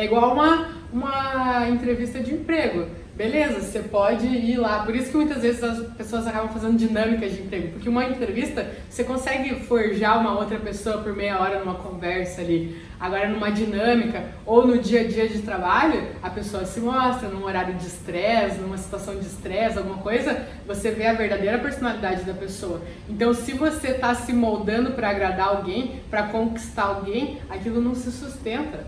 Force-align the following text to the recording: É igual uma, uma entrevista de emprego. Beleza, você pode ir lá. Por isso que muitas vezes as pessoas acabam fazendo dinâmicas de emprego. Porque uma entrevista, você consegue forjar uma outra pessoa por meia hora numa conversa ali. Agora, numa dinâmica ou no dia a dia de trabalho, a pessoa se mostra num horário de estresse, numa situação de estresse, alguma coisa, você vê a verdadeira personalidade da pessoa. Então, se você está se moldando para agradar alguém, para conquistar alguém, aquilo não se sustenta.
É 0.00 0.06
igual 0.06 0.32
uma, 0.32 0.66
uma 0.90 1.68
entrevista 1.68 2.20
de 2.20 2.32
emprego. 2.32 2.86
Beleza, 3.14 3.60
você 3.60 3.80
pode 3.80 4.26
ir 4.26 4.56
lá. 4.56 4.82
Por 4.82 4.96
isso 4.96 5.10
que 5.10 5.16
muitas 5.18 5.42
vezes 5.42 5.62
as 5.62 5.86
pessoas 5.92 6.26
acabam 6.26 6.48
fazendo 6.48 6.78
dinâmicas 6.78 7.32
de 7.32 7.42
emprego. 7.42 7.72
Porque 7.72 7.86
uma 7.86 8.06
entrevista, 8.06 8.66
você 8.88 9.04
consegue 9.04 9.56
forjar 9.66 10.18
uma 10.18 10.38
outra 10.38 10.58
pessoa 10.58 11.02
por 11.02 11.14
meia 11.14 11.38
hora 11.38 11.58
numa 11.58 11.74
conversa 11.74 12.40
ali. 12.40 12.80
Agora, 12.98 13.28
numa 13.28 13.50
dinâmica 13.50 14.24
ou 14.46 14.66
no 14.66 14.78
dia 14.78 15.02
a 15.02 15.04
dia 15.04 15.28
de 15.28 15.42
trabalho, 15.42 16.02
a 16.22 16.30
pessoa 16.30 16.64
se 16.64 16.80
mostra 16.80 17.28
num 17.28 17.44
horário 17.44 17.74
de 17.74 17.86
estresse, 17.86 18.58
numa 18.58 18.78
situação 18.78 19.14
de 19.14 19.26
estresse, 19.26 19.76
alguma 19.76 19.98
coisa, 19.98 20.46
você 20.66 20.90
vê 20.90 21.06
a 21.06 21.12
verdadeira 21.12 21.58
personalidade 21.58 22.24
da 22.24 22.32
pessoa. 22.32 22.80
Então, 23.06 23.34
se 23.34 23.52
você 23.52 23.88
está 23.88 24.14
se 24.14 24.32
moldando 24.32 24.92
para 24.92 25.10
agradar 25.10 25.48
alguém, 25.48 26.00
para 26.08 26.22
conquistar 26.22 26.84
alguém, 26.84 27.38
aquilo 27.50 27.82
não 27.82 27.94
se 27.94 28.10
sustenta. 28.10 28.86